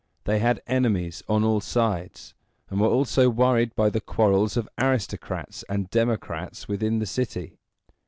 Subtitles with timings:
[0.23, 2.33] They had enemies on all sides,
[2.71, 7.59] and were also worried by the quarrels of aristocrats and democrats within the city.